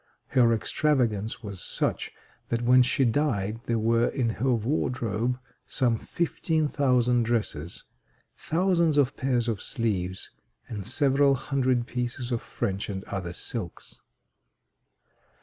Her 0.29 0.51
extravagance 0.51 1.43
was 1.43 1.61
such 1.63 2.11
that 2.49 2.63
when 2.63 2.81
she 2.81 3.05
died 3.05 3.59
there 3.67 3.77
were 3.77 4.07
in 4.07 4.29
her 4.29 4.49
wardrobe 4.51 5.37
some 5.67 5.95
fifteen 5.95 6.67
thousand 6.67 7.21
dresses, 7.21 7.83
thousands 8.35 8.97
of 8.97 9.15
pairs 9.15 9.47
of 9.47 9.61
sleeves, 9.61 10.31
and 10.67 10.87
several 10.87 11.35
hundred 11.35 11.85
pieces 11.85 12.31
of 12.31 12.41
French 12.41 12.89
and 12.89 13.03
other 13.03 13.31
silks. 13.31 14.01